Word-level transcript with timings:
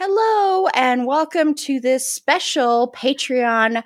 Hello, 0.00 0.68
and 0.74 1.08
welcome 1.08 1.54
to 1.54 1.80
this 1.80 2.08
special 2.08 2.94
Patreon 2.96 3.82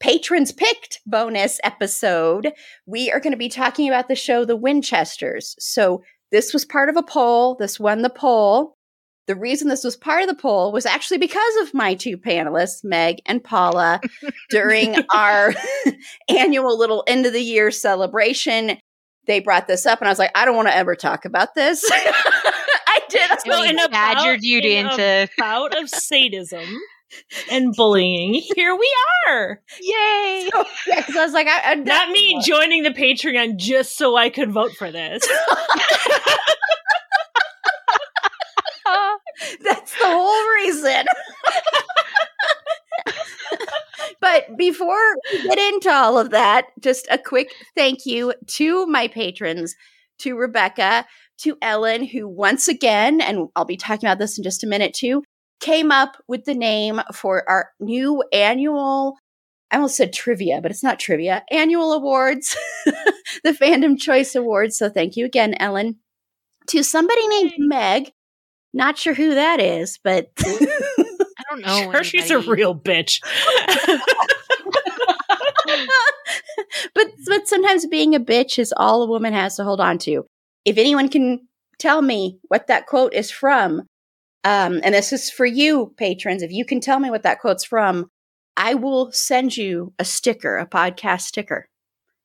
patrons 0.00 0.50
picked 0.50 1.00
bonus 1.04 1.60
episode. 1.62 2.54
We 2.86 3.12
are 3.12 3.20
going 3.20 3.34
to 3.34 3.36
be 3.36 3.50
talking 3.50 3.86
about 3.86 4.08
the 4.08 4.14
show 4.14 4.46
The 4.46 4.56
Winchesters. 4.56 5.54
So, 5.58 6.02
this 6.30 6.54
was 6.54 6.64
part 6.64 6.88
of 6.88 6.96
a 6.96 7.02
poll. 7.02 7.56
This 7.56 7.78
won 7.78 8.00
the 8.00 8.08
poll. 8.08 8.78
The 9.26 9.36
reason 9.36 9.68
this 9.68 9.84
was 9.84 9.94
part 9.94 10.22
of 10.22 10.28
the 10.30 10.34
poll 10.34 10.72
was 10.72 10.86
actually 10.86 11.18
because 11.18 11.56
of 11.60 11.74
my 11.74 11.96
two 11.96 12.16
panelists, 12.16 12.82
Meg 12.82 13.18
and 13.26 13.44
Paula, 13.44 14.00
during 14.48 15.04
our 15.14 15.52
annual 16.30 16.78
little 16.78 17.04
end 17.06 17.26
of 17.26 17.34
the 17.34 17.42
year 17.42 17.70
celebration. 17.70 18.78
They 19.26 19.40
brought 19.40 19.66
this 19.66 19.84
up, 19.84 20.00
and 20.00 20.08
I 20.08 20.12
was 20.12 20.18
like, 20.18 20.32
I 20.34 20.46
don't 20.46 20.56
want 20.56 20.68
to 20.68 20.76
ever 20.76 20.96
talk 20.96 21.26
about 21.26 21.54
this. 21.54 21.84
Did. 23.12 23.40
So 23.46 23.62
in 23.62 23.76
badgered 23.90 24.42
you 24.42 24.60
into 24.60 25.28
bout 25.38 25.76
of 25.76 25.88
sadism 25.88 26.80
and 27.50 27.74
bullying. 27.74 28.34
Here 28.56 28.76
we 28.76 28.94
are. 29.28 29.60
Yay! 29.80 30.48
So, 30.52 30.64
yeah, 30.86 31.04
I 31.08 31.24
was 31.24 31.32
like, 31.32 31.46
I, 31.46 31.72
I 31.72 31.74
Not 31.74 32.10
me 32.10 32.40
joining 32.42 32.82
the 32.82 32.90
Patreon 32.90 33.56
just 33.56 33.96
so 33.96 34.16
I 34.16 34.30
could 34.30 34.50
vote 34.50 34.72
for 34.72 34.90
this. 34.90 35.26
That's 39.64 39.92
the 39.98 40.04
whole 40.04 40.50
reason. 40.54 41.04
but 44.20 44.56
before 44.56 45.16
we 45.32 45.42
get 45.42 45.58
into 45.58 45.90
all 45.90 46.18
of 46.18 46.30
that, 46.30 46.66
just 46.80 47.06
a 47.10 47.18
quick 47.18 47.52
thank 47.74 48.06
you 48.06 48.34
to 48.46 48.86
my 48.86 49.08
patrons, 49.08 49.74
to 50.18 50.36
Rebecca, 50.36 51.06
to 51.38 51.56
Ellen, 51.62 52.04
who 52.04 52.28
once 52.28 52.68
again, 52.68 53.20
and 53.20 53.48
I'll 53.56 53.64
be 53.64 53.76
talking 53.76 54.06
about 54.06 54.18
this 54.18 54.38
in 54.38 54.44
just 54.44 54.64
a 54.64 54.66
minute 54.66 54.94
too, 54.94 55.22
came 55.60 55.90
up 55.90 56.16
with 56.28 56.44
the 56.44 56.54
name 56.54 57.00
for 57.12 57.48
our 57.48 57.70
new 57.80 58.22
annual. 58.32 59.16
I 59.70 59.76
almost 59.76 59.96
said 59.96 60.12
trivia, 60.12 60.60
but 60.60 60.70
it's 60.70 60.82
not 60.82 60.98
trivia. 60.98 61.44
Annual 61.50 61.92
awards, 61.94 62.56
the 63.44 63.52
Fandom 63.52 63.98
Choice 63.98 64.34
Awards. 64.34 64.76
So 64.76 64.90
thank 64.90 65.16
you 65.16 65.24
again, 65.24 65.54
Ellen. 65.58 65.96
To 66.68 66.82
somebody 66.82 67.26
named 67.26 67.54
Meg, 67.58 68.12
not 68.74 68.98
sure 68.98 69.14
who 69.14 69.34
that 69.34 69.60
is, 69.60 69.98
but 70.02 70.30
I 70.38 71.42
don't 71.50 71.62
know. 71.62 71.92
Sure, 71.92 72.04
she's 72.04 72.30
a 72.30 72.38
real 72.38 72.74
bitch. 72.74 73.20
but 76.94 77.06
but 77.26 77.48
sometimes 77.48 77.86
being 77.86 78.14
a 78.14 78.20
bitch 78.20 78.58
is 78.58 78.72
all 78.76 79.02
a 79.02 79.06
woman 79.06 79.32
has 79.32 79.56
to 79.56 79.64
hold 79.64 79.80
on 79.80 79.98
to. 79.98 80.26
If 80.64 80.78
anyone 80.78 81.08
can 81.08 81.48
tell 81.78 82.02
me 82.02 82.38
what 82.48 82.68
that 82.68 82.86
quote 82.86 83.14
is 83.14 83.30
from, 83.30 83.82
um, 84.44 84.80
and 84.82 84.94
this 84.94 85.12
is 85.12 85.30
for 85.30 85.46
you, 85.46 85.94
patrons, 85.96 86.42
if 86.42 86.50
you 86.50 86.64
can 86.64 86.80
tell 86.80 86.98
me 86.98 87.10
what 87.10 87.22
that 87.22 87.40
quote's 87.40 87.64
from, 87.64 88.10
I 88.56 88.74
will 88.74 89.12
send 89.12 89.56
you 89.56 89.92
a 89.98 90.04
sticker, 90.04 90.58
a 90.58 90.66
podcast 90.66 91.22
sticker. 91.22 91.68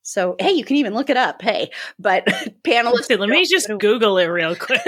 So 0.02 0.36
hey, 0.40 0.52
you 0.52 0.64
can 0.64 0.78
even 0.78 0.94
look 0.94 1.10
it 1.10 1.18
up. 1.18 1.42
Hey, 1.42 1.70
but 2.00 2.26
panelists, 2.64 3.18
Let 3.18 3.30
me 3.30 3.46
just 3.46 3.70
Google 3.80 4.18
it 4.18 4.26
real 4.26 4.56
quick. 4.60 4.82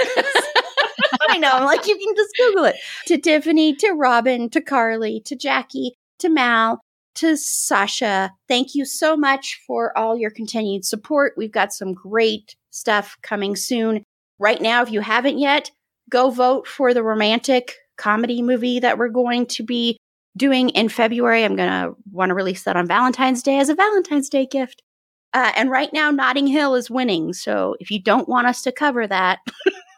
I 1.30 1.38
know. 1.38 1.52
I'm 1.52 1.66
like, 1.66 1.86
you 1.88 1.98
can 1.98 2.16
just 2.16 2.36
Google 2.38 2.66
it. 2.66 2.76
To 3.08 3.18
Tiffany, 3.18 3.76
to 3.76 3.92
Robin, 3.92 4.50
to 4.52 4.62
Carly, 4.62 5.22
to 5.26 5.36
Jackie, 5.36 5.94
to 6.20 6.30
Mal, 6.30 6.80
to 7.16 7.36
Sasha. 7.36 8.32
Thank 8.48 8.76
you 8.76 8.86
so 8.86 9.18
much 9.18 9.62
for 9.68 9.96
all 9.98 10.18
your 10.18 10.32
continued 10.32 10.86
support. 10.86 11.34
We've 11.36 11.52
got 11.52 11.74
some 11.74 11.94
great 11.94 12.56
stuff 12.72 13.18
coming 13.22 13.56
soon. 13.56 14.04
Right 14.40 14.62
now, 14.62 14.82
if 14.82 14.92
you 14.92 15.02
haven't 15.02 15.40
yet, 15.40 15.72
go 16.10 16.30
vote 16.30 16.68
for 16.68 16.94
the 16.94 17.04
romantic 17.04 17.76
comedy 17.98 18.42
movie 18.42 18.80
that 18.80 18.98
we're 18.98 19.10
going 19.10 19.46
to 19.46 19.64
be 19.64 19.98
doing 20.38 20.70
in 20.70 20.90
February. 20.90 21.44
I'm 21.44 21.56
going 21.56 21.70
to 21.70 21.96
want 22.12 22.30
to 22.30 22.36
release 22.36 22.64
that 22.64 22.76
on 22.76 22.88
Valentine's 22.88 23.44
Day 23.44 23.60
as 23.60 23.70
a 23.70 23.76
Valentine's 23.76 24.30
Day 24.30 24.46
gift. 24.46 24.82
Uh, 25.34 25.52
and 25.56 25.70
right 25.70 25.92
now, 25.94 26.10
Notting 26.10 26.48
Hill 26.48 26.76
is 26.76 26.90
winning. 26.90 27.34
So 27.34 27.76
if 27.80 27.92
you 27.92 28.02
don't 28.02 28.28
want 28.28 28.48
us 28.48 28.62
to 28.64 28.72
cover 28.72 29.06
that, 29.06 29.40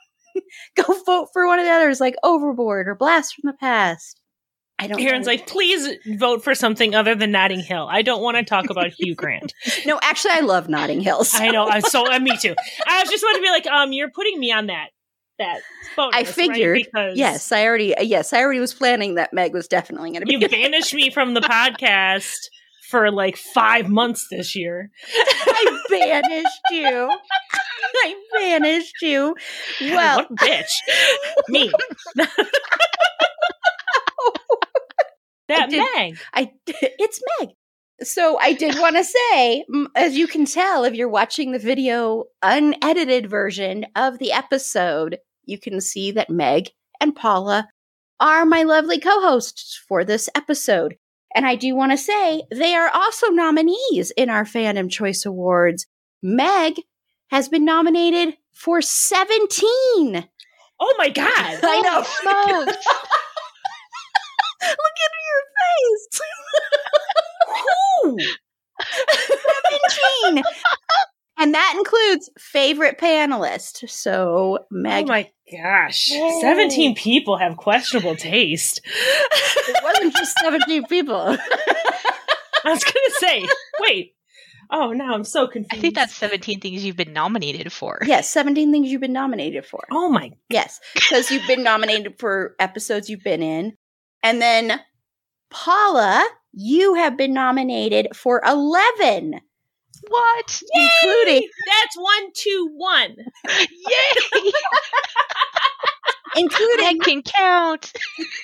go 0.75 1.01
vote 1.05 1.29
for 1.31 1.47
one 1.47 1.59
of 1.59 1.65
the 1.65 1.71
others 1.71 1.99
like 1.99 2.15
Overboard 2.23 2.87
or 2.87 2.95
Blast 2.95 3.35
from 3.35 3.49
the 3.49 3.57
Past. 3.57 4.20
I 4.81 4.87
don't 4.87 4.99
Erin's 4.99 5.27
like, 5.27 5.47
please 5.47 5.87
vote 6.17 6.43
for 6.43 6.55
something 6.55 6.95
other 6.95 7.13
than 7.15 7.31
Notting 7.31 7.59
Hill. 7.61 7.87
I 7.89 8.01
don't 8.01 8.21
want 8.21 8.37
to 8.37 8.43
talk 8.43 8.69
about 8.69 8.87
Hugh 8.97 9.15
Grant. 9.15 9.53
no, 9.85 9.99
actually, 10.01 10.31
I 10.33 10.39
love 10.41 10.67
Notting 10.69 10.99
Hill. 11.01 11.23
so- 11.23 11.37
I 11.37 11.49
know. 11.51 11.67
I'm 11.67 11.81
so 11.81 12.11
uh, 12.11 12.19
me 12.19 12.35
too. 12.37 12.55
I 12.87 13.03
just 13.05 13.23
want 13.23 13.35
to 13.37 13.41
be 13.41 13.49
like, 13.49 13.67
um, 13.67 13.93
you're 13.93 14.09
putting 14.09 14.39
me 14.39 14.51
on 14.51 14.67
that 14.67 14.87
that 15.39 15.61
bonus. 15.95 16.15
I 16.15 16.19
right? 16.19 16.27
figured. 16.27 16.77
because 16.83 17.17
Yes, 17.17 17.51
I 17.51 17.65
already. 17.65 17.95
uh, 17.95 18.01
Yes, 18.03 18.33
I 18.33 18.41
already 18.41 18.59
was 18.59 18.73
planning 18.73 19.15
that 19.15 19.33
Meg 19.33 19.53
was 19.53 19.67
definitely 19.67 20.11
going 20.11 20.21
to 20.21 20.25
be. 20.27 20.33
you 20.33 20.47
banished 20.49 20.93
me 20.93 21.09
from 21.09 21.33
the 21.33 21.41
podcast 21.41 22.35
for 22.89 23.09
like 23.09 23.37
five 23.37 23.87
months 23.89 24.27
this 24.29 24.55
year. 24.55 24.89
I 25.15 25.81
banished 25.89 26.61
you. 26.71 27.09
I 28.03 28.15
banished 28.33 29.01
you. 29.01 29.35
Well, 29.81 30.17
what 30.27 30.35
bitch. 30.35 30.67
me. 31.49 31.71
That 35.59 35.69
did- 35.69 35.83
Meg. 35.95 36.17
I 36.33 36.51
it's 36.67 37.21
Meg. 37.39 37.49
So 38.03 38.39
I 38.39 38.53
did 38.53 38.79
want 38.79 38.95
to 38.95 39.03
say, 39.03 39.63
as 39.95 40.17
you 40.17 40.25
can 40.27 40.45
tell, 40.45 40.85
if 40.85 40.95
you're 40.95 41.07
watching 41.07 41.51
the 41.51 41.59
video 41.59 42.25
unedited 42.41 43.29
version 43.29 43.85
of 43.95 44.17
the 44.17 44.31
episode, 44.31 45.19
you 45.45 45.59
can 45.59 45.79
see 45.79 46.11
that 46.11 46.29
Meg 46.29 46.69
and 46.99 47.15
Paula 47.15 47.69
are 48.19 48.45
my 48.45 48.63
lovely 48.63 48.99
co-hosts 48.99 49.79
for 49.87 50.03
this 50.03 50.29
episode. 50.35 50.95
And 51.35 51.45
I 51.45 51.55
do 51.55 51.75
want 51.75 51.91
to 51.91 51.97
say 51.97 52.43
they 52.51 52.73
are 52.75 52.89
also 52.89 53.27
nominees 53.27 54.11
in 54.17 54.29
our 54.29 54.45
Fandom 54.45 54.89
Choice 54.89 55.25
Awards. 55.25 55.85
Meg 56.21 56.81
has 57.29 57.49
been 57.49 57.65
nominated 57.65 58.35
for 58.51 58.81
17. 58.81 60.27
Oh 60.79 60.95
my 60.97 61.09
god. 61.09 61.25
I 61.63 61.83
oh 61.85 62.05
know. 62.25 62.71
Look 64.61 64.77
at 64.77 65.11
your 65.79 65.97
face. 66.11 66.21
Who? 68.03 68.17
17. 70.23 70.43
and 71.37 71.53
that 71.53 71.73
includes 71.77 72.29
favorite 72.37 72.97
panelist. 72.99 73.89
So, 73.89 74.59
oh 74.61 74.65
Meg, 74.71 75.05
Oh 75.05 75.07
my 75.07 75.29
gosh. 75.51 76.09
Yay. 76.11 76.39
17 76.41 76.95
people 76.95 77.37
have 77.37 77.57
questionable 77.57 78.15
taste. 78.17 78.81
it 78.85 79.83
wasn't 79.83 80.15
just 80.15 80.37
17 80.39 80.85
people. 80.85 81.37
I 82.63 82.69
was 82.69 82.83
going 82.83 82.93
to 82.93 83.13
say, 83.19 83.45
wait. 83.79 84.13
Oh, 84.73 84.93
now 84.93 85.13
I'm 85.13 85.25
so 85.25 85.47
confused. 85.47 85.73
I 85.73 85.81
think 85.81 85.95
that's 85.95 86.15
17 86.15 86.61
things 86.61 86.85
you've 86.85 86.95
been 86.95 87.11
nominated 87.11 87.73
for. 87.73 87.99
yes, 88.05 88.29
17 88.29 88.71
things 88.71 88.89
you've 88.89 89.01
been 89.01 89.11
nominated 89.11 89.65
for. 89.65 89.81
Oh 89.91 90.07
my. 90.07 90.31
Yes, 90.49 90.79
because 90.93 91.29
you've 91.29 91.45
been 91.45 91.61
nominated 91.63 92.17
for 92.19 92.55
episodes 92.57 93.09
you've 93.09 93.23
been 93.23 93.43
in. 93.43 93.73
And 94.23 94.41
then, 94.41 94.79
Paula, 95.51 96.27
you 96.53 96.95
have 96.95 97.17
been 97.17 97.33
nominated 97.33 98.07
for 98.15 98.41
11, 98.45 99.39
What? 100.07 100.61
including 100.73 101.47
That's 101.67 101.97
one, 101.97 102.31
two, 102.33 102.69
one. 102.75 103.15
Yay! 103.47 104.51
including 106.35 106.85
I 106.85 106.97
can 107.03 107.21
count. 107.21 107.91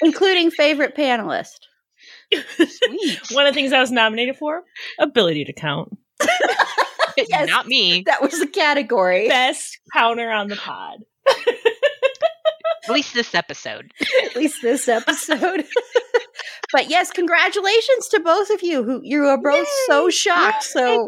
including 0.01 0.51
favorite 0.51 0.95
panelist. 0.95 1.59
Sweet. 2.33 3.19
One 3.31 3.47
of 3.47 3.53
the 3.53 3.59
things 3.59 3.71
I 3.71 3.79
was 3.79 3.91
nominated 3.91 4.35
for 4.35 4.63
ability 4.99 5.45
to 5.45 5.53
count. 5.53 5.97
Yes. 7.29 7.47
Not 7.49 7.65
me. 7.65 8.03
That 8.05 8.21
was 8.21 8.37
the 8.39 8.45
category. 8.45 9.27
Best 9.27 9.79
counter 9.91 10.29
on 10.29 10.49
the 10.49 10.55
pod. 10.55 10.99
At 12.87 12.91
least 12.93 13.15
this 13.15 13.33
episode. 13.33 13.91
at 14.23 14.35
least 14.35 14.61
this 14.61 14.87
episode. 14.87 15.65
but 16.71 16.89
yes, 16.89 17.11
congratulations 17.11 18.07
to 18.09 18.19
both 18.19 18.49
of 18.49 18.61
you 18.61 18.83
who 18.83 19.01
you 19.03 19.25
are 19.25 19.37
both 19.37 19.67
so 19.87 20.09
shocked. 20.09 20.63
So 20.63 21.07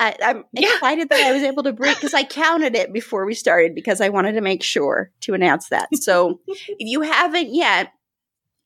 I, 0.00 0.16
I'm 0.22 0.44
Yeah. 0.52 0.68
excited 0.74 1.08
that 1.08 1.20
I 1.20 1.32
was 1.32 1.42
able 1.42 1.62
to 1.64 1.72
bring 1.72 1.94
because 1.94 2.14
I 2.14 2.24
counted 2.24 2.74
it 2.76 2.92
before 2.92 3.24
we 3.26 3.34
started 3.34 3.74
because 3.74 4.00
I 4.00 4.08
wanted 4.10 4.32
to 4.32 4.40
make 4.40 4.62
sure 4.62 5.10
to 5.20 5.34
announce 5.34 5.68
that. 5.70 5.88
So 5.96 6.40
if 6.46 6.76
you 6.78 7.00
haven't 7.02 7.54
yet, 7.54 7.92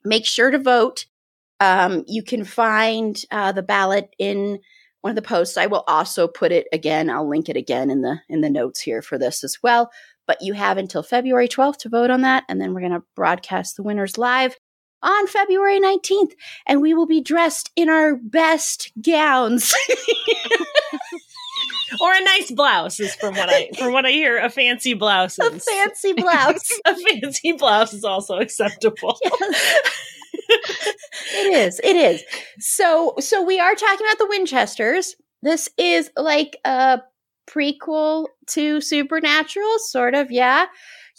make 0.05 0.27
sure 0.27 0.51
to 0.51 0.59
vote. 0.59 1.07
Um, 1.61 2.05
you 2.07 2.23
can 2.23 2.45
find 2.45 3.21
uh, 3.31 3.53
the 3.53 3.63
ballot 3.63 4.11
in 4.19 4.59
one 5.01 5.11
of 5.11 5.17
the 5.17 5.23
posts. 5.23 5.57
I 5.57 5.67
will 5.67 5.85
also 5.87 6.27
put 6.27 6.51
it 6.53 6.67
again. 6.73 7.09
I'll 7.11 7.29
link 7.29 7.49
it 7.49 7.57
again 7.57 7.91
in 7.91 8.03
the 8.03 8.19
in 8.29 8.41
the 8.41 8.51
notes 8.51 8.81
here 8.81 9.03
for 9.03 9.19
this 9.19 9.45
as 9.45 9.59
well. 9.63 9.91
But 10.27 10.39
you 10.41 10.55
have 10.55 10.79
until 10.79 11.03
February 11.03 11.49
12th 11.49 11.79
to 11.79 11.89
vote 11.89 12.11
on 12.11 12.23
that, 12.23 12.45
and 12.49 12.61
then 12.61 12.73
we're 12.75 12.81
going 12.81 12.93
to 12.93 13.03
broadcast 13.15 13.77
the 13.77 13.83
winners 13.83 14.19
live 14.19 14.57
on 15.05 15.27
February 15.29 15.79
19th, 15.81 16.33
and 16.67 16.81
we 16.81 16.95
will 16.95 17.07
be 17.07 17.21
dressed 17.21 17.71
in 17.77 17.89
our 17.89 18.17
best 18.17 18.91
gowns. 19.01 19.73
Or 22.01 22.13
a 22.13 22.25
nice 22.25 22.51
blouse 22.51 22.99
is 22.99 23.15
from 23.15 23.37
what 23.37 23.49
I 23.49 23.71
from 23.79 23.93
what 23.93 24.05
I 24.05 24.11
hear. 24.11 24.37
A 24.39 24.51
fancy 24.51 24.95
blouse 24.95 25.39
a 25.39 25.49
fancy 25.61 26.13
blouse. 26.13 26.69
a 26.85 26.97
fancy 26.97 27.53
blouse 27.53 27.95
is 27.95 28.03
also 28.03 28.39
acceptable. 28.39 29.17
it 29.23 29.93
is. 31.55 31.81
It 31.85 31.95
is. 31.95 32.21
So 32.59 33.15
so 33.21 33.45
we 33.45 33.61
are 33.61 33.77
talking 33.77 34.05
about 34.07 34.19
the 34.19 34.27
Winchesters. 34.29 35.15
This 35.43 35.69
is 35.79 36.11
like 36.17 36.57
a 36.65 37.01
prequel 37.47 38.27
to 38.49 38.81
Supernatural, 38.81 39.79
sort 39.79 40.17
of. 40.17 40.33
Yeah. 40.33 40.67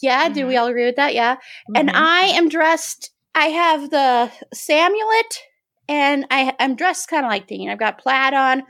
Yeah. 0.01 0.27
Do 0.27 0.45
we 0.45 0.57
all 0.57 0.67
agree 0.67 0.85
with 0.85 0.97
that? 0.97 1.13
Yeah. 1.13 1.37
And 1.73 1.87
Mhm. 1.89 1.95
I 1.95 2.19
am 2.35 2.49
dressed. 2.49 3.11
I 3.35 3.47
have 3.47 3.89
the 3.89 4.31
Samulet, 4.53 5.41
and 5.89 6.25
I 6.31 6.55
I'm 6.59 6.75
dressed 6.75 7.09
kind 7.09 7.25
of 7.25 7.29
like 7.29 7.47
Dean. 7.47 7.69
I've 7.69 7.77
got 7.79 7.97
plaid 7.99 8.33
on, 8.33 8.63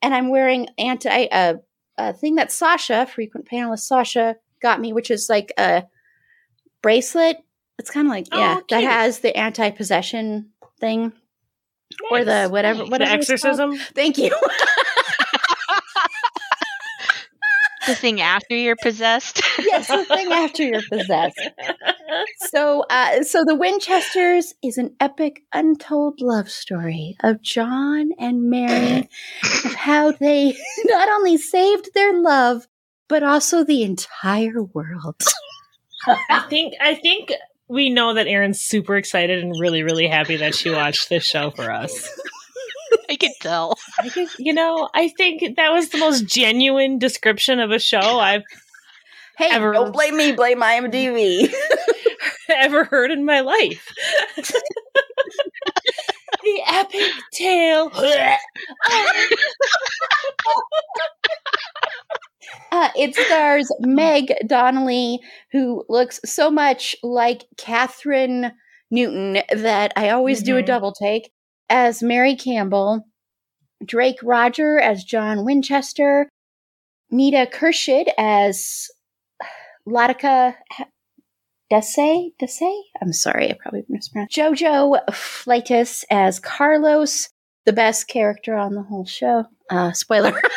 and 0.00 0.14
I'm 0.14 0.30
wearing 0.30 0.68
anti 0.78 1.26
uh, 1.26 1.54
a 1.98 2.08
a 2.08 2.12
thing 2.12 2.36
that 2.36 2.50
Sasha, 2.52 3.06
frequent 3.06 3.48
panelist 3.48 3.80
Sasha, 3.80 4.36
got 4.62 4.80
me, 4.80 4.92
which 4.92 5.10
is 5.10 5.28
like 5.28 5.52
a 5.58 5.84
bracelet. 6.82 7.36
It's 7.78 7.90
kind 7.90 8.06
of 8.06 8.10
like 8.12 8.28
Oh, 8.32 8.38
yeah, 8.38 8.60
that 8.70 8.84
has 8.84 9.18
the 9.18 9.36
anti 9.36 9.70
possession 9.70 10.50
thing 10.80 11.12
or 12.10 12.24
the 12.24 12.46
whatever 12.48 12.80
Nice. 12.80 12.90
whatever 12.90 13.10
the 13.10 13.18
exorcism. 13.18 13.76
Thank 13.94 14.16
you. 14.18 14.30
the 17.86 17.94
thing 17.94 18.20
after 18.20 18.54
you're 18.56 18.76
possessed. 18.80 19.42
yes, 19.58 19.88
the 19.88 20.04
thing 20.04 20.32
after 20.32 20.62
you're 20.62 20.82
possessed. 20.90 21.40
So, 22.48 22.84
uh, 22.90 23.22
so 23.22 23.44
the 23.44 23.54
Winchesters 23.54 24.54
is 24.62 24.78
an 24.78 24.94
epic, 25.00 25.42
untold 25.52 26.20
love 26.20 26.50
story 26.50 27.16
of 27.22 27.42
John 27.42 28.10
and 28.18 28.50
Mary, 28.50 29.08
of 29.64 29.74
how 29.74 30.12
they 30.12 30.54
not 30.84 31.08
only 31.08 31.36
saved 31.36 31.90
their 31.94 32.20
love, 32.20 32.66
but 33.08 33.22
also 33.22 33.64
the 33.64 33.82
entire 33.82 34.62
world. 34.62 35.22
I 36.06 36.46
think 36.50 36.74
I 36.80 36.94
think 36.94 37.32
we 37.68 37.88
know 37.90 38.14
that 38.14 38.26
Erin's 38.26 38.60
super 38.60 38.96
excited 38.96 39.42
and 39.42 39.58
really 39.58 39.82
really 39.82 40.06
happy 40.06 40.36
that 40.36 40.54
she 40.54 40.70
watched 40.70 41.08
this 41.08 41.24
show 41.24 41.50
for 41.50 41.70
us. 41.70 42.10
I 43.08 43.16
can 43.16 43.32
tell. 43.40 43.78
I 43.98 44.08
think 44.08 44.30
you 44.38 44.52
know 44.52 44.88
I 44.94 45.08
think 45.08 45.56
that 45.56 45.72
was 45.72 45.88
the 45.88 45.98
most 45.98 46.26
genuine 46.26 46.98
description 46.98 47.60
of 47.60 47.70
a 47.70 47.78
show 47.78 48.18
I've 48.18 48.42
Hey, 49.36 49.48
Ever- 49.50 49.72
don't 49.72 49.92
blame 49.92 50.16
me, 50.16 50.32
blame 50.32 50.60
IMDb. 50.60 51.52
ever 52.54 52.84
heard 52.84 53.10
in 53.10 53.24
my 53.24 53.40
life. 53.40 53.88
the 56.42 56.62
epic 56.66 57.10
tale. 57.32 57.90
Uh, 62.72 62.88
it 62.96 63.14
stars 63.14 63.70
Meg 63.80 64.34
Donnelly, 64.46 65.20
who 65.52 65.84
looks 65.88 66.20
so 66.24 66.50
much 66.50 66.96
like 67.02 67.44
Kathryn 67.56 68.52
Newton 68.90 69.42
that 69.54 69.92
I 69.96 70.10
always 70.10 70.42
do 70.42 70.56
a 70.56 70.62
Mhm. 70.62 70.66
double 70.66 70.92
take, 70.92 71.30
as 71.70 72.02
Mary 72.02 72.34
Campbell, 72.34 73.06
Drake 73.84 74.18
Rodger 74.22 74.78
as 74.80 75.04
John 75.04 75.44
Winchester, 75.44 76.28
Nida 77.12 77.50
Khurshid 77.50 78.08
as 78.18 78.88
Latika 79.88 80.56
Dese. 81.70 82.30
Dese? 82.38 82.62
I'm 83.00 83.12
sorry, 83.12 83.50
I 83.50 83.56
probably 83.60 83.84
mispronounced. 83.88 84.36
Jojo 84.36 84.98
Fleites 85.10 86.04
as 86.10 86.38
Carlos, 86.38 87.28
the 87.64 87.72
best 87.72 88.08
character 88.08 88.54
on 88.54 88.74
the 88.74 88.82
whole 88.82 89.06
show. 89.06 89.44
Uh, 89.70 89.92
spoiler. 89.92 90.38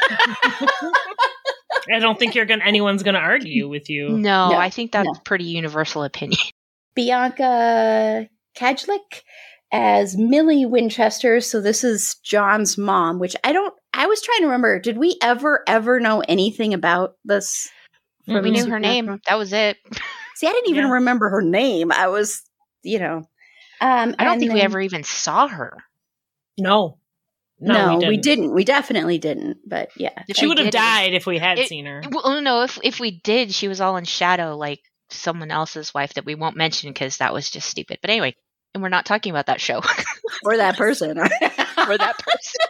I 1.90 2.00
don't 2.00 2.20
think 2.20 2.36
you're 2.36 2.46
gonna 2.46 2.66
anyone's 2.66 3.04
gonna 3.04 3.20
argue 3.20 3.70
with 3.70 3.90
you. 3.90 4.10
No, 4.10 4.50
No, 4.52 4.58
I 4.58 4.70
think 4.70 4.92
that's 4.92 5.08
no. 5.08 5.20
pretty 5.24 5.46
universal 5.46 6.04
opinion. 6.04 6.40
Bianca 6.96 8.28
Kajlich 8.58 9.22
as 9.72 10.18
Millie 10.18 10.66
Winchester. 10.66 11.40
So 11.42 11.62
this 11.62 11.84
is 11.84 12.16
John's 12.24 12.78
mom, 12.78 13.20
which 13.20 13.36
I 13.44 13.54
don't. 13.54 13.74
I 13.94 14.08
was 14.08 14.22
trying 14.22 14.40
to 14.42 14.46
remember. 14.48 14.80
Did 14.80 14.98
we 14.98 15.18
ever 15.22 15.64
ever 15.68 16.00
know 16.00 16.22
anything 16.28 16.74
about 16.74 17.14
this? 17.24 17.70
Mm, 18.28 18.44
we 18.44 18.52
knew 18.52 18.70
her 18.70 18.80
name. 18.80 19.20
That 19.28 19.38
was 19.38 19.54
it. 19.54 19.78
See, 20.38 20.48
I 20.48 20.52
didn't 20.52 20.70
even 20.70 20.86
Yeah. 20.86 20.92
remember 20.94 21.30
her 21.30 21.42
name. 21.42 21.92
I 21.92 22.08
was, 22.10 22.44
you 22.84 23.00
know, 23.00 23.18
um, 23.82 24.16
I 24.20 24.24
don't 24.24 24.34
and 24.34 24.40
think 24.40 24.54
we 24.54 24.62
ever 24.62 24.80
even 24.80 25.04
saw 25.04 25.48
her. 25.48 25.84
No. 26.60 27.00
No, 27.60 27.74
No, 27.98 28.08
we, 28.08 28.18
didn't. 28.18 28.54
we 28.54 28.64
didn't. 28.64 29.20
didn't. 29.20 29.58
But 29.68 29.90
yeah, 29.98 30.12
She 30.36 30.46
we 30.46 30.50
would 30.50 30.60
have 30.60 30.66
did, 30.68 30.76
it 30.76 30.78
was- 30.78 30.86
died 30.86 31.14
if 31.16 31.26
we 31.26 31.40
had 31.40 31.58
It- 31.58 31.68
seen 31.68 31.88
her. 31.88 32.04
Well, 32.12 32.40
no, 32.42 32.62
if 32.62 32.78
if 32.84 33.00
we 33.00 33.20
did, 33.20 33.52
she 33.52 33.68
was 33.68 33.82
all 33.82 33.98
in 33.98 34.04
shadow, 34.06 34.56
like 34.56 34.80
someone 35.10 35.50
else's 35.50 35.92
wife 35.92 36.14
that 36.14 36.26
we 36.26 36.36
won't 36.36 36.56
mention 36.56 36.92
because 36.92 37.18
that 37.18 37.34
was 37.34 37.50
just 37.50 37.68
stupid. 37.68 37.98
But 38.02 38.12
anyway, 38.12 38.36
and 38.76 38.84
we're 38.84 38.90
not 38.90 39.08
talking 39.08 39.32
about 39.32 39.48
that 39.48 39.60
show 39.60 39.82
or 40.46 40.58
that 40.58 40.78
person. 40.78 41.18
or 41.20 41.28
that 41.98 42.16
person. 42.20 42.62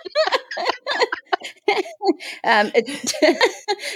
um, 2.45 2.71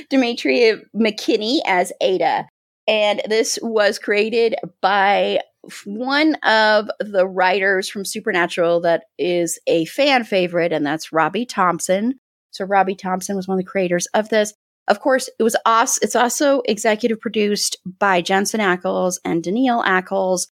Demetria 0.09 0.77
McKinney 0.95 1.59
as 1.65 1.93
Ada. 2.01 2.47
And 2.87 3.21
this 3.27 3.59
was 3.61 3.99
created 3.99 4.55
by 4.81 5.41
one 5.85 6.35
of 6.43 6.89
the 6.99 7.27
writers 7.27 7.87
from 7.87 8.05
Supernatural 8.05 8.81
that 8.81 9.03
is 9.17 9.59
a 9.67 9.85
fan 9.85 10.23
favorite, 10.23 10.73
and 10.73 10.85
that's 10.85 11.11
Robbie 11.13 11.45
Thompson. 11.45 12.19
So 12.51 12.65
Robbie 12.65 12.95
Thompson 12.95 13.35
was 13.35 13.47
one 13.47 13.57
of 13.57 13.63
the 13.63 13.69
creators 13.69 14.07
of 14.13 14.29
this. 14.29 14.53
Of 14.87 14.99
course, 14.99 15.29
it 15.39 15.43
was 15.43 15.55
us. 15.65 15.99
It's 16.01 16.15
also 16.15 16.61
executive 16.65 17.21
produced 17.21 17.77
by 17.99 18.21
Jensen 18.21 18.59
Ackles 18.59 19.19
and 19.23 19.43
Danielle 19.43 19.83
Ackles. 19.83 20.47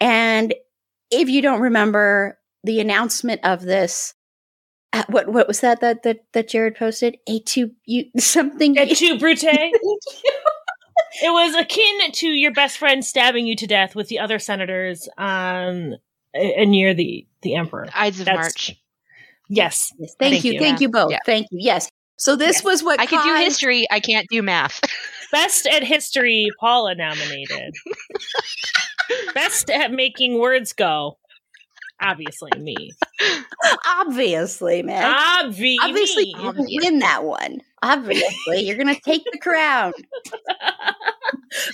And 0.00 0.54
if 1.10 1.28
you 1.28 1.42
don't 1.42 1.60
remember 1.60 2.38
the 2.62 2.80
announcement 2.80 3.40
of 3.44 3.62
this, 3.62 4.14
uh, 4.92 5.02
what 5.08 5.28
what 5.28 5.48
was 5.48 5.60
that 5.60 5.80
that 5.80 6.04
that, 6.04 6.20
that 6.32 6.48
Jared 6.48 6.76
posted? 6.76 7.18
A 7.26 7.40
two 7.40 7.72
you 7.84 8.06
something. 8.18 8.78
Et 8.78 8.96
tu, 8.96 9.18
Brute? 9.18 9.44
It 11.22 11.30
was 11.32 11.54
akin 11.54 12.12
to 12.12 12.26
your 12.28 12.52
best 12.52 12.78
friend 12.78 13.04
stabbing 13.04 13.46
you 13.46 13.56
to 13.56 13.66
death 13.66 13.94
with 13.94 14.08
the 14.08 14.18
other 14.18 14.38
senators 14.38 15.08
um, 15.18 15.94
uh, 16.34 16.64
near 16.64 16.94
the 16.94 17.26
the 17.42 17.54
emperor. 17.56 17.88
Ides 17.94 18.20
of 18.20 18.26
That's- 18.26 18.42
March. 18.44 18.76
Yes, 19.50 19.90
Yes, 19.98 20.14
thank, 20.18 20.32
Thank 20.32 20.44
you, 20.44 20.52
you. 20.54 20.58
thank 20.58 20.80
you 20.80 20.88
both, 20.88 21.10
Yeah. 21.10 21.18
thank 21.26 21.46
you. 21.50 21.58
Yes. 21.60 21.88
So 22.16 22.34
this 22.36 22.56
Yes. 22.58 22.64
was 22.64 22.82
what 22.82 22.98
I 22.98 23.04
can 23.06 23.22
do 23.22 23.34
history. 23.44 23.84
I 23.90 24.00
can't 24.00 24.26
do 24.30 24.40
math. 24.42 24.80
best 25.32 25.66
at 25.66 25.82
history. 25.84 26.48
Paula 26.58 26.94
nominated. 26.94 27.74
best 29.34 29.68
at 29.70 29.92
making 29.92 30.38
words 30.38 30.72
go. 30.72 31.18
Obviously, 32.00 32.50
me. 32.58 32.92
Obviously, 34.00 34.82
man. 34.82 35.04
Obvi- 35.04 35.76
Obviously, 35.82 36.24
me. 36.24 36.34
you're 36.42 36.52
gonna 36.52 36.66
win 36.82 36.98
that 37.00 37.24
one. 37.24 37.60
Obviously, 37.84 38.60
you're 38.60 38.76
gonna 38.78 38.98
take 39.04 39.22
the 39.30 39.38
crown. 39.38 39.92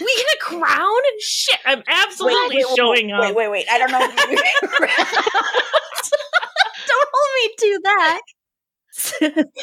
we 0.00 0.14
get 0.16 0.26
a 0.34 0.38
crown 0.40 0.88
and 1.12 1.20
shit. 1.20 1.58
I'm 1.64 1.82
absolutely 1.86 2.56
Wait, 2.56 2.66
wait, 2.66 2.76
showing 2.76 3.06
wait, 3.06 3.12
up. 3.14 3.20
Wait, 3.20 3.36
wait, 3.36 3.50
wait. 3.50 3.66
I 3.70 3.78
don't 3.78 3.92
know. 3.92 4.00
if 4.02 4.30
you- 4.30 4.36
don't 6.88 7.08
hold 7.12 7.30
me 7.36 7.54
to 7.58 7.80
that. 7.84 8.20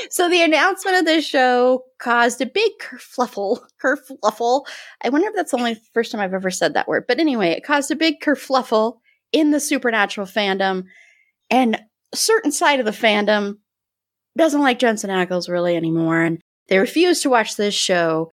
so 0.09 0.29
the 0.29 0.41
announcement 0.41 0.97
of 0.97 1.05
this 1.05 1.25
show 1.27 1.83
caused 1.99 2.39
a 2.41 2.45
big 2.45 2.71
kerfluffle. 2.81 3.59
Kerfluffle. 3.83 4.65
I 5.03 5.09
wonder 5.09 5.27
if 5.27 5.35
that's 5.35 5.51
the 5.51 5.57
only 5.57 5.75
first 5.93 6.11
time 6.13 6.21
I've 6.21 6.33
ever 6.33 6.49
said 6.49 6.73
that 6.73 6.87
word. 6.87 7.03
But 7.09 7.19
anyway, 7.19 7.49
it 7.49 7.65
caused 7.65 7.91
a 7.91 7.95
big 7.95 8.21
kerfluffle 8.21 8.99
in 9.33 9.51
the 9.51 9.59
supernatural 9.59 10.25
fandom, 10.27 10.85
and 11.49 11.75
a 12.13 12.15
certain 12.17 12.51
side 12.53 12.79
of 12.79 12.85
the 12.85 12.91
fandom 12.93 13.57
doesn't 14.37 14.61
like 14.61 14.79
Jensen 14.79 15.09
Ackles 15.09 15.49
really 15.49 15.75
anymore, 15.75 16.21
and 16.21 16.39
they 16.69 16.77
refuse 16.77 17.21
to 17.21 17.29
watch 17.29 17.55
this 17.55 17.73
show 17.73 18.31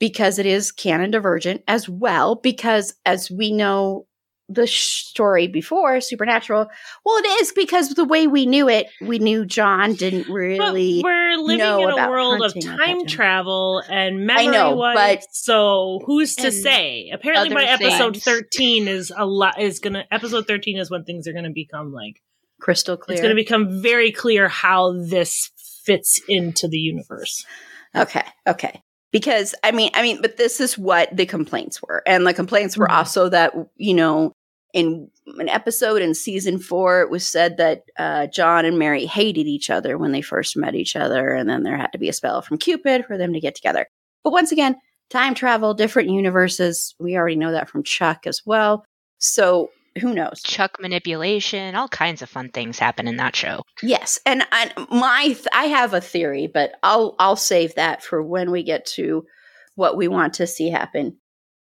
because 0.00 0.38
it 0.38 0.46
is 0.46 0.72
canon 0.72 1.10
divergent 1.10 1.62
as 1.68 1.88
well. 1.88 2.34
Because 2.36 2.94
as 3.06 3.30
we 3.30 3.52
know, 3.52 4.06
the 4.48 4.66
story 4.66 5.46
before 5.46 6.00
Supernatural. 6.02 6.66
Well, 7.06 7.16
it 7.18 7.26
is 7.42 7.52
because 7.52 7.90
the 7.90 8.04
way 8.04 8.26
we 8.26 8.44
knew 8.44 8.68
it, 8.68 8.86
we 9.00 9.18
knew 9.18 9.46
John 9.46 9.94
didn't 9.94 10.28
really. 10.28 10.58
But 10.58 10.74
we're 11.04 11.36
living 11.38 11.60
in 11.80 11.88
a 11.90 12.10
world 12.10 12.42
of 12.42 12.52
hunting 12.52 12.68
at 12.70 12.76
that 12.76 12.84
time 12.86 13.06
travel 13.06 13.82
and 13.88 14.26
memory 14.26 14.48
I 14.48 14.50
know, 14.50 14.76
but- 14.76 15.24
so 15.32 16.00
who's 16.04 16.34
to 16.36 16.52
say? 16.52 17.10
Apparently, 17.14 17.54
by 17.54 17.64
other 17.64 17.84
episode 17.86 18.14
things. 18.14 18.24
thirteen 18.24 18.88
is 18.88 19.10
a 19.16 19.24
lot. 19.24 19.58
Is 19.60 19.78
gonna 19.78 20.04
episode 20.10 20.46
thirteen 20.46 20.76
is 20.76 20.90
when 20.90 21.04
things 21.04 21.26
are 21.26 21.32
gonna 21.32 21.50
become 21.50 21.92
like 21.92 22.20
crystal 22.62 22.96
clear. 22.96 23.14
it's 23.16 23.22
gonna 23.22 23.34
become 23.34 23.82
very 23.82 24.12
clear 24.12 24.48
how 24.48 24.92
this 24.92 25.50
fits 25.84 26.20
into 26.28 26.68
the 26.68 26.78
universe. 26.78 27.44
Okay, 27.94 28.24
okay. 28.46 28.80
Because 29.10 29.54
I 29.62 29.72
mean, 29.72 29.90
I 29.94 30.02
mean, 30.02 30.22
but 30.22 30.36
this 30.38 30.60
is 30.60 30.78
what 30.78 31.14
the 31.14 31.26
complaints 31.26 31.82
were, 31.82 32.02
and 32.06 32.26
the 32.26 32.32
complaints 32.32 32.76
were 32.78 32.86
Mhm. 32.88 32.96
also 32.96 33.28
that 33.28 33.52
you 33.76 33.92
know, 33.94 34.32
in 34.72 35.10
an 35.38 35.50
episode 35.50 36.00
in 36.00 36.14
season 36.14 36.58
four, 36.58 37.02
it 37.02 37.10
was 37.10 37.26
said 37.26 37.58
that 37.58 37.82
uh, 37.98 38.26
John 38.28 38.64
and 38.64 38.78
Mary 38.78 39.04
hated 39.04 39.46
each 39.46 39.68
other 39.68 39.98
when 39.98 40.12
they 40.12 40.22
first 40.22 40.56
met 40.56 40.74
each 40.74 40.96
other, 40.96 41.28
and 41.30 41.46
then 41.50 41.62
there 41.62 41.76
had 41.76 41.92
to 41.92 41.98
be 41.98 42.08
a 42.08 42.12
spell 42.14 42.40
from 42.40 42.56
Cupid 42.56 43.04
for 43.04 43.18
them 43.18 43.34
to 43.34 43.40
get 43.40 43.54
together. 43.54 43.86
But 44.24 44.32
once 44.32 44.50
again, 44.52 44.76
time 45.10 45.34
travel, 45.34 45.74
different 45.74 46.08
universes. 46.08 46.94
We 46.98 47.16
already 47.16 47.36
know 47.36 47.52
that 47.52 47.68
from 47.68 47.82
Chuck 47.82 48.26
as 48.26 48.40
well. 48.46 48.84
So 49.18 49.70
who 50.00 50.14
knows? 50.14 50.42
Chuck 50.42 50.78
manipulation, 50.80 51.74
all 51.74 51.88
kinds 51.88 52.22
of 52.22 52.28
fun 52.28 52.50
things 52.50 52.78
happen 52.78 53.08
in 53.08 53.16
that 53.16 53.36
show. 53.36 53.62
Yes, 53.82 54.18
and 54.26 54.46
I, 54.52 54.70
my 54.90 55.24
th- 55.26 55.46
I 55.52 55.64
have 55.66 55.94
a 55.94 56.00
theory, 56.00 56.46
but 56.46 56.72
I'll 56.82 57.14
I'll 57.18 57.36
save 57.36 57.74
that 57.74 58.02
for 58.02 58.22
when 58.22 58.50
we 58.50 58.62
get 58.62 58.86
to 58.96 59.24
what 59.74 59.96
we 59.96 60.08
want 60.08 60.34
to 60.34 60.46
see 60.46 60.70
happen. 60.70 61.18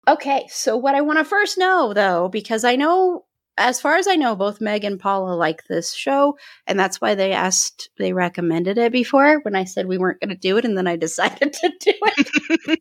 Okay, 0.07 0.45
so 0.49 0.75
what 0.75 0.95
I 0.95 1.01
want 1.01 1.19
to 1.19 1.25
first 1.25 1.57
know 1.57 1.93
though, 1.93 2.27
because 2.29 2.63
I 2.63 2.75
know 2.75 3.25
as 3.57 3.79
far 3.79 3.97
as 3.97 4.07
I 4.07 4.15
know, 4.15 4.35
both 4.35 4.61
Meg 4.61 4.83
and 4.83 4.99
Paula 4.99 5.35
like 5.35 5.63
this 5.65 5.93
show, 5.93 6.37
and 6.65 6.79
that's 6.79 6.99
why 6.99 7.15
they 7.15 7.33
asked, 7.33 7.89
they 7.99 8.13
recommended 8.13 8.77
it 8.77 8.91
before 8.91 9.39
when 9.41 9.55
I 9.55 9.63
said 9.63 9.85
we 9.85 9.97
weren't 9.97 10.19
going 10.19 10.29
to 10.29 10.35
do 10.35 10.57
it, 10.57 10.65
and 10.65 10.77
then 10.77 10.87
I 10.87 10.95
decided 10.97 11.53
to 11.53 11.71
do 11.79 11.93
it. 11.93 12.29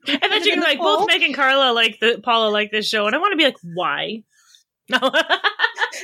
And 0.22 0.32
then 0.32 0.44
you're 0.44 0.60
like, 0.60 0.78
both 0.78 1.06
Meg 1.06 1.22
and 1.22 1.34
Carla 1.34 1.72
like 1.72 1.98
the 2.00 2.20
Paula 2.22 2.50
like 2.50 2.70
this 2.70 2.88
show, 2.88 3.06
and 3.06 3.14
I 3.14 3.18
want 3.18 3.32
to 3.32 3.36
be 3.36 3.44
like, 3.44 3.56
why? 3.62 4.22
No. 4.88 4.98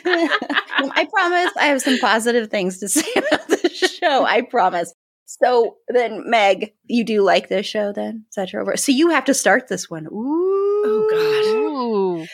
I 0.04 1.08
promise 1.12 1.52
I 1.56 1.66
have 1.66 1.82
some 1.82 1.99
positive 1.99 2.50
things 2.50 2.78
to 2.78 2.88
say 2.88 3.06
about 3.16 3.49
this 3.49 3.78
show. 3.78 4.25
I 4.25 4.42
promise. 4.42 4.92
So 5.26 5.76
then, 5.88 6.28
Meg, 6.30 6.73
you 6.85 7.04
do 7.04 7.23
like 7.23 7.49
this 7.49 7.66
show 7.66 7.92
then? 7.92 8.25
Is 8.30 8.35
that 8.37 8.52
your 8.52 8.62
over? 8.62 8.76
So 8.76 8.92
you 8.92 9.11
have 9.11 9.26
to 9.26 9.35
start 9.35 9.68
this 9.68 9.90
one. 9.90 10.06
Ooh. 10.06 10.82
Oh, 10.87 11.06
God. 11.11 12.25
Ooh. 12.25 12.26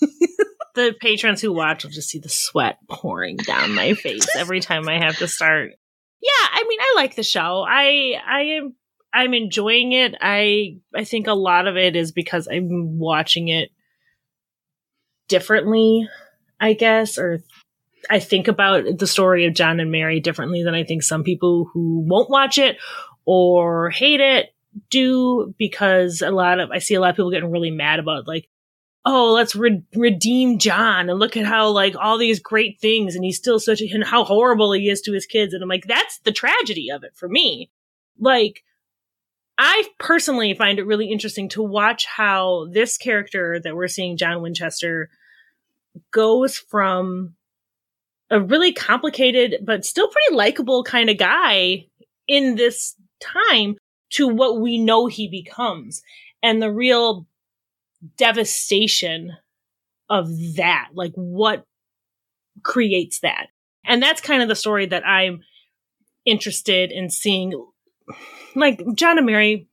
the 0.74 0.94
patrons 1.00 1.42
who 1.42 1.52
watch 1.52 1.84
will 1.84 1.90
just 1.90 2.08
see 2.08 2.18
the 2.18 2.28
sweat 2.28 2.78
pouring 2.88 3.36
down 3.36 3.74
my 3.74 3.94
face 3.94 4.26
every 4.36 4.60
time 4.60 4.88
I 4.88 4.98
have 4.98 5.16
to 5.18 5.28
start. 5.28 5.72
Yeah, 6.20 6.46
I 6.52 6.64
mean, 6.68 6.78
I 6.80 6.92
like 6.96 7.14
the 7.14 7.22
show. 7.22 7.64
I 7.68 8.14
I 8.26 8.40
am 8.58 8.74
I'm 9.12 9.34
enjoying 9.34 9.92
it. 9.92 10.14
I 10.20 10.78
I 10.94 11.04
think 11.04 11.26
a 11.26 11.32
lot 11.32 11.66
of 11.66 11.76
it 11.76 11.96
is 11.96 12.12
because 12.12 12.48
I'm 12.50 12.98
watching 12.98 13.48
it 13.48 13.70
differently, 15.28 16.08
I 16.60 16.72
guess, 16.72 17.18
or 17.18 17.40
I 18.10 18.18
think 18.18 18.48
about 18.48 18.98
the 18.98 19.06
story 19.06 19.46
of 19.46 19.54
John 19.54 19.80
and 19.80 19.90
Mary 19.90 20.20
differently 20.20 20.62
than 20.62 20.74
I 20.74 20.84
think 20.84 21.02
some 21.02 21.24
people 21.24 21.70
who 21.72 22.04
won't 22.06 22.30
watch 22.30 22.58
it 22.58 22.76
or 23.24 23.90
hate 23.90 24.20
it 24.20 24.54
do 24.90 25.54
because 25.58 26.22
a 26.22 26.30
lot 26.30 26.60
of 26.60 26.70
I 26.70 26.78
see 26.78 26.94
a 26.94 27.00
lot 27.00 27.10
of 27.10 27.16
people 27.16 27.30
getting 27.30 27.50
really 27.50 27.70
mad 27.70 27.98
about 27.98 28.28
like 28.28 28.48
oh 29.04 29.32
let's 29.32 29.56
re- 29.56 29.82
redeem 29.94 30.58
John 30.58 31.08
and 31.10 31.18
look 31.18 31.36
at 31.36 31.46
how 31.46 31.68
like 31.68 31.94
all 31.96 32.18
these 32.18 32.40
great 32.40 32.80
things 32.80 33.14
and 33.14 33.24
he's 33.24 33.36
still 33.36 33.58
such 33.58 33.80
a 33.80 33.88
and 33.90 34.04
how 34.04 34.24
horrible 34.24 34.72
he 34.72 34.88
is 34.88 35.00
to 35.02 35.12
his 35.12 35.26
kids. 35.26 35.54
And 35.54 35.62
I'm 35.62 35.68
like 35.68 35.86
that's 35.86 36.18
the 36.20 36.32
tragedy 36.32 36.90
of 36.90 37.04
it 37.04 37.12
for 37.14 37.28
me. 37.28 37.70
Like 38.18 38.62
I 39.58 39.84
personally 39.98 40.54
find 40.54 40.78
it 40.78 40.86
really 40.86 41.10
interesting 41.10 41.48
to 41.50 41.62
watch 41.62 42.06
how 42.06 42.68
this 42.70 42.96
character 42.96 43.58
that 43.62 43.74
we're 43.74 43.88
seeing 43.88 44.16
John 44.16 44.40
Winchester 44.40 45.10
goes 46.12 46.56
from 46.56 47.34
a 48.30 48.40
really 48.40 48.72
complicated 48.72 49.56
but 49.64 49.84
still 49.84 50.08
pretty 50.08 50.36
likable 50.36 50.84
kind 50.84 51.10
of 51.10 51.18
guy 51.18 51.86
in 52.28 52.54
this 52.54 52.94
time 53.20 53.76
to 54.10 54.28
what 54.28 54.60
we 54.60 54.78
know 54.78 55.06
he 55.06 55.28
becomes 55.28 56.02
and 56.42 56.62
the 56.62 56.72
real 56.72 57.26
devastation 58.16 59.32
of 60.08 60.28
that 60.54 60.90
like 60.94 61.12
what 61.14 61.64
creates 62.62 63.20
that. 63.20 63.48
And 63.84 64.00
that's 64.00 64.20
kind 64.20 64.42
of 64.42 64.48
the 64.48 64.54
story 64.54 64.86
that 64.86 65.04
i'm 65.06 65.40
interested 66.24 66.92
in 66.92 67.10
seeing 67.10 67.54
like 68.54 68.82
john 68.94 69.18
and 69.18 69.26
mary 69.26 69.68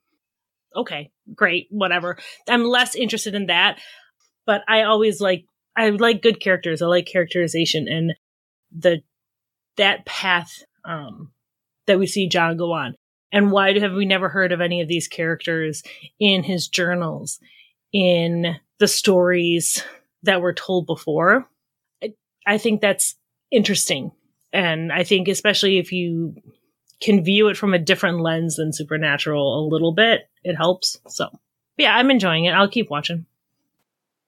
okay 0.75 1.11
great 1.33 1.67
whatever 1.69 2.17
i'm 2.49 2.65
less 2.65 2.95
interested 2.95 3.35
in 3.35 3.47
that 3.47 3.79
but 4.45 4.61
i 4.67 4.83
always 4.83 5.21
like 5.21 5.45
i 5.75 5.89
like 5.89 6.21
good 6.21 6.39
characters 6.39 6.81
i 6.81 6.85
like 6.85 7.05
characterization 7.05 7.87
and 7.87 8.13
the 8.77 9.01
that 9.77 10.05
path 10.05 10.63
um 10.83 11.31
that 11.87 11.99
we 11.99 12.07
see 12.07 12.27
john 12.27 12.57
go 12.57 12.71
on 12.71 12.95
and 13.35 13.51
why 13.51 13.77
have 13.77 13.91
we 13.91 14.05
never 14.05 14.29
heard 14.29 14.53
of 14.53 14.61
any 14.61 14.81
of 14.81 14.87
these 14.87 15.09
characters 15.09 15.83
in 16.21 16.41
his 16.41 16.69
journals, 16.69 17.37
in 17.91 18.55
the 18.79 18.87
stories 18.87 19.83
that 20.23 20.39
were 20.39 20.53
told 20.53 20.85
before? 20.85 21.45
I, 22.01 22.13
I 22.47 22.57
think 22.57 22.79
that's 22.79 23.15
interesting. 23.51 24.11
And 24.53 24.89
I 24.89 25.03
think, 25.03 25.27
especially 25.27 25.79
if 25.79 25.91
you 25.91 26.35
can 27.05 27.23
view 27.23 27.47
it 27.47 27.57
from 27.57 27.73
a 27.73 27.79
different 27.79 28.19
lens 28.19 28.55
than 28.55 28.73
Supernatural 28.73 29.59
a 29.59 29.69
little 29.69 29.93
bit, 29.93 30.27
it 30.43 30.55
helps. 30.55 30.97
So, 31.07 31.29
yeah, 31.77 31.95
I'm 31.95 32.09
enjoying 32.09 32.45
it. 32.45 32.51
I'll 32.51 32.67
keep 32.67 32.89
watching. 32.89 33.25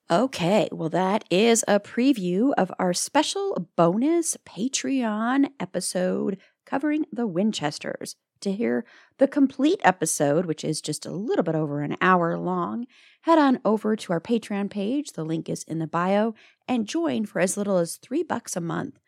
Okay, 0.09 0.69
well, 0.71 0.89
that 0.89 1.25
is 1.29 1.65
a 1.67 1.81
preview 1.81 2.53
of 2.57 2.71
our 2.79 2.93
special 2.93 3.67
bonus 3.75 4.37
Patreon 4.45 5.49
episode 5.59 6.37
covering 6.65 7.05
the 7.11 7.27
Winchesters. 7.27 8.15
To 8.41 8.51
hear 8.51 8.85
the 9.17 9.27
complete 9.27 9.81
episode, 9.83 10.45
which 10.45 10.63
is 10.63 10.79
just 10.79 11.07
a 11.07 11.11
little 11.11 11.43
bit 11.43 11.55
over 11.55 11.81
an 11.81 11.97
hour 11.99 12.37
long, 12.37 12.85
head 13.21 13.39
on 13.39 13.59
over 13.65 13.95
to 13.95 14.13
our 14.13 14.21
Patreon 14.21 14.69
page. 14.69 15.13
The 15.13 15.25
link 15.25 15.49
is 15.49 15.63
in 15.63 15.79
the 15.79 15.87
bio 15.87 16.35
and 16.67 16.87
join 16.87 17.25
for 17.25 17.39
as 17.39 17.57
little 17.57 17.77
as 17.77 17.95
three 17.95 18.21
bucks 18.21 18.55
a 18.55 18.61
month. 18.61 18.99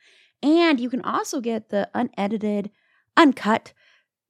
And 0.42 0.80
you 0.80 0.90
can 0.90 1.04
also 1.04 1.42
get 1.42 1.70
the 1.70 1.92
unedited, 1.94 2.72
uncut 3.20 3.74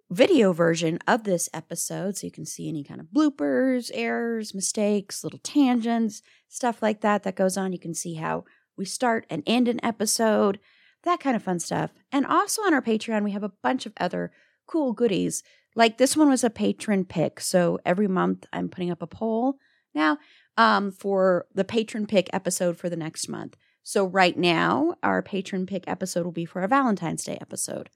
video 0.09 0.51
version 0.51 0.97
of 1.07 1.23
this 1.23 1.47
episode 1.53 2.17
so 2.17 2.25
you 2.25 2.31
can 2.31 2.45
see 2.45 2.67
any 2.67 2.83
kind 2.83 2.99
of 2.99 3.05
bloopers, 3.15 3.91
errors, 3.93 4.55
mistakes, 4.55 5.23
little 5.23 5.39
tangents, 5.43 6.23
stuff 6.47 6.81
like 6.81 7.01
that 7.01 7.21
that 7.21 7.35
goes 7.35 7.55
on. 7.55 7.71
You 7.71 7.79
can 7.79 7.93
see 7.93 8.15
how 8.15 8.45
we 8.75 8.85
start 8.85 9.27
and 9.29 9.43
end 9.45 9.67
an 9.67 9.79
episode, 9.85 10.59
that 11.03 11.19
kind 11.19 11.35
of 11.35 11.43
fun 11.43 11.59
stuff. 11.59 11.91
And 12.11 12.25
also 12.25 12.63
on 12.63 12.73
our 12.73 12.81
Patreon, 12.81 13.23
we 13.23 13.31
have 13.31 13.43
a 13.43 13.53
bunch 13.61 13.85
of 13.85 13.93
other 13.99 14.31
cool 14.65 14.93
goodies. 14.93 15.43
Like 15.75 15.99
this 15.99 16.17
one 16.17 16.29
was 16.29 16.43
a 16.43 16.49
patron 16.49 17.05
pick. 17.05 17.39
So 17.39 17.77
every 17.85 18.07
month 18.07 18.47
I'm 18.51 18.69
putting 18.69 18.89
up 18.89 19.03
a 19.03 19.07
poll 19.07 19.59
now 19.93 20.17
um, 20.57 20.91
for 20.91 21.45
the 21.53 21.63
patron 21.63 22.07
pick 22.07 22.27
episode 22.33 22.77
for 22.77 22.89
the 22.89 22.97
next 22.97 23.29
month. 23.29 23.55
So 23.83 24.05
right 24.05 24.37
now, 24.37 24.95
our 25.03 25.21
patron 25.21 25.67
pick 25.67 25.83
episode 25.87 26.25
will 26.25 26.31
be 26.31 26.45
for 26.45 26.61
a 26.63 26.67
Valentine's 26.67 27.23
Day 27.23 27.37
episode. 27.39 27.89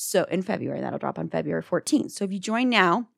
So 0.00 0.22
in 0.30 0.42
February, 0.42 0.80
that'll 0.80 1.00
drop 1.00 1.18
on 1.18 1.28
February 1.28 1.60
14th. 1.60 2.12
So 2.12 2.24
if 2.24 2.30
you 2.30 2.38
join 2.38 2.68
now, 2.68 3.08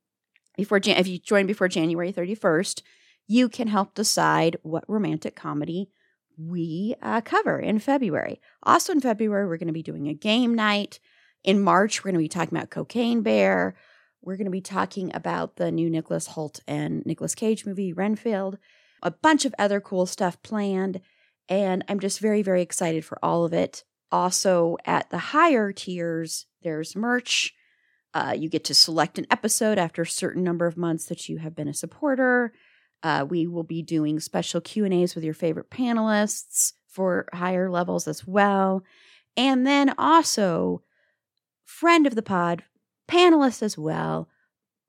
before 0.57 0.81
Jan- 0.81 0.97
if 0.97 1.07
you 1.07 1.19
join 1.19 1.47
before 1.47 1.69
January 1.69 2.11
31st, 2.11 2.81
you 3.27 3.51
can 3.51 3.69
help 3.69 3.95
decide 3.95 4.57
what 4.63 4.89
romantic 4.89 5.37
comedy 5.37 5.91
we 6.39 6.95
uh, 7.03 7.21
cover 7.21 7.59
in 7.59 7.81
February. 7.81 8.41
Also 8.63 8.95
in 8.95 9.01
February, 9.03 9.47
we're 9.47 9.59
going 9.59 9.67
to 9.67 9.75
be 9.75 9.83
doing 9.83 10.09
a 10.09 10.15
game 10.15 10.55
night. 10.55 11.01
In 11.45 11.61
March, 11.61 12.03
we're 12.03 12.13
going 12.13 12.19
to 12.19 12.25
be 12.25 12.29
talking 12.29 12.57
about 12.57 12.71
Cocaine 12.71 13.21
Bear. 13.21 13.77
We're 14.23 14.39
going 14.39 14.47
to 14.47 14.51
be 14.51 14.63
talking 14.63 15.15
about 15.15 15.57
the 15.57 15.71
new 15.71 15.91
Nicholas 15.91 16.29
Hoult 16.29 16.61
and 16.67 17.05
Nicolas 17.05 17.35
Cage 17.35 17.67
movie, 17.67 17.93
Renfield. 17.93 18.57
A 19.03 19.11
bunch 19.11 19.45
of 19.45 19.55
other 19.59 19.83
cool 19.83 20.07
stuff 20.07 20.43
planned. 20.43 21.03
And 21.47 21.85
I'm 21.89 22.01
just 22.01 22.21
very, 22.21 22.41
very 22.41 22.63
excited 22.63 23.05
for 23.05 23.23
all 23.23 23.45
of 23.45 23.53
it. 23.53 23.85
Also, 24.12 24.76
at 24.85 25.11
the 25.11 25.19
higher 25.19 25.73
tiers, 25.73 26.47
there's 26.62 26.97
merch. 26.97 27.55
Uh, 28.12 28.35
you 28.37 28.49
get 28.49 28.64
to 28.64 28.75
select 28.75 29.19
an 29.19 29.26
episode 29.31 29.79
after 29.79 30.02
a 30.02 30.07
certain 30.07 30.43
number 30.43 30.67
of 30.67 30.76
months 30.76 31.07
that 31.07 31.29
you 31.29 31.38
have 31.38 31.55
been 31.55 31.69
a 31.69 31.75
supporter. 31.75 32.52
Uh, 33.02 33.25
we 33.29 33.47
will 33.47 33.62
be 33.62 33.83
doing 33.83 34.19
special 34.19 34.61
Q 34.61 34.85
and 34.85 34.93
A's 34.93 35.14
with 35.14 35.25
your 35.25 35.35
favorite 35.35 35.71
panelists 35.71 36.73
for 36.88 37.26
higher 37.33 37.71
levels 37.71 38.09
as 38.09 38.26
well, 38.26 38.83
and 39.37 39.67
then 39.67 39.95
also 39.97 40.83
friend 41.64 42.07
of 42.07 42.17
the 42.17 42.23
pod, 42.23 42.64
panelist 43.09 43.62
as 43.62 43.79
well, 43.79 44.29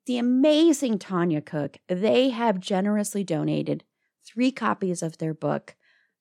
the 0.06 0.18
amazing 0.18 0.98
Tanya 0.98 1.40
Cook. 1.40 1.78
They 1.88 2.30
have 2.30 2.58
generously 2.58 3.22
donated 3.22 3.84
three 4.26 4.50
copies 4.50 5.00
of 5.00 5.18
their 5.18 5.32
book, 5.32 5.76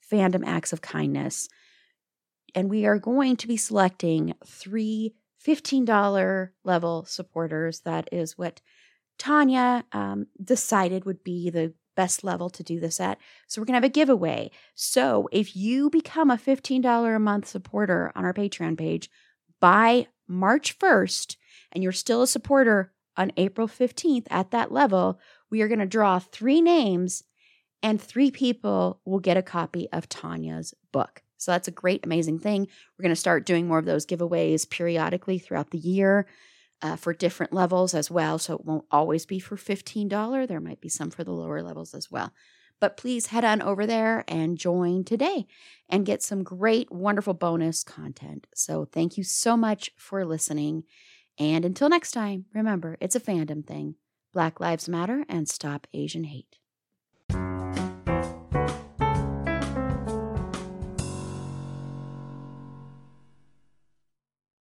fandom 0.10 0.46
acts 0.46 0.72
of 0.72 0.82
kindness. 0.82 1.50
And 2.54 2.70
we 2.70 2.86
are 2.86 3.00
going 3.00 3.38
to 3.38 3.48
be 3.48 3.58
selecting 3.58 4.34
three 4.46 5.14
$15 5.46 6.50
level 6.64 7.06
supporters. 7.06 7.82
That 7.82 8.08
is 8.12 8.38
what 8.38 8.62
Tanya 9.18 9.86
um, 9.92 10.28
decided 10.44 11.06
would 11.06 11.24
be 11.24 11.50
the 11.50 11.74
best 11.96 12.24
level 12.24 12.50
to 12.50 12.64
do 12.64 12.80
this 12.80 13.00
at. 13.00 13.18
So 13.48 13.62
we're 13.62 13.66
going 13.66 13.74
to 13.74 13.78
have 13.78 13.84
a 13.84 13.90
giveaway. 13.90 14.52
So 14.76 15.28
if 15.32 15.56
you 15.56 15.90
become 15.90 16.32
a 16.32 16.38
$15 16.38 17.16
a 17.16 17.20
month 17.20 17.48
supporter 17.48 18.12
on 18.16 18.26
our 18.26 18.34
Patreon 18.34 18.78
page 18.78 19.10
by 19.60 20.08
March 20.28 20.80
1st 20.80 21.36
and 21.72 21.84
you're 21.84 21.92
still 21.92 22.22
a 22.22 22.28
supporter 22.28 22.94
on 23.18 23.32
April 23.38 23.68
15th 23.68 24.26
at 24.30 24.52
that 24.52 24.72
level, 24.72 25.20
we 25.50 25.62
are 25.62 25.68
going 25.68 25.80
to 25.80 25.86
draw 25.86 26.20
three 26.20 26.62
names 26.62 27.24
and 27.84 28.02
three 28.02 28.32
people 28.32 29.02
will 29.06 29.20
get 29.20 29.38
a 29.38 29.42
copy 29.42 29.90
of 29.92 30.08
Tanya's 30.08 30.74
book. 30.92 31.21
So 31.42 31.52
that's 31.52 31.68
a 31.68 31.72
great, 31.72 32.06
amazing 32.06 32.40
thing. 32.40 32.68
We're 32.98 33.04
going 33.04 33.10
to 33.10 33.16
start 33.16 33.46
doing 33.46 33.68
more 33.68 33.80
of 33.80 33.86
those 33.86 34.06
giveaways 34.06 34.70
periodically 34.70 35.40
throughout 35.40 35.72
the 35.72 35.80
year 35.80 36.28
uh, 36.84 36.96
for 36.96 37.14
different 37.14 37.52
levels 37.52 37.94
as 37.94 38.12
well. 38.12 38.38
So 38.38 38.56
it 38.56 38.66
won't 38.66 38.86
always 38.92 39.26
be 39.26 39.40
for 39.40 39.56
$15. 39.56 40.48
There 40.48 40.60
might 40.60 40.82
be 40.82 40.90
some 40.90 41.10
for 41.10 41.24
the 41.24 41.32
lower 41.32 41.64
levels 41.64 41.96
as 41.96 42.12
well. 42.12 42.32
But 42.80 42.98
please 42.98 43.28
head 43.28 43.44
on 43.44 43.62
over 43.62 43.86
there 43.86 44.24
and 44.28 44.58
join 44.58 45.04
today 45.04 45.48
and 45.90 46.06
get 46.06 46.24
some 46.24 46.44
great, 46.44 46.92
wonderful 46.92 47.34
bonus 47.34 47.84
content. 47.84 48.48
So 48.56 48.86
thank 48.86 49.18
you 49.18 49.24
so 49.24 49.58
much 49.58 49.92
for 49.98 50.26
listening. 50.26 50.84
And 51.40 51.66
until 51.66 51.90
next 51.90 52.12
time, 52.12 52.46
remember, 52.54 52.98
it's 53.00 53.16
a 53.16 53.20
fandom 53.20 53.66
thing. 53.66 53.96
Black 54.32 54.60
Lives 54.60 54.88
Matter 54.88 55.26
and 55.28 55.50
Stop 55.50 55.88
Asian 55.94 56.26
Hate. 56.26 56.61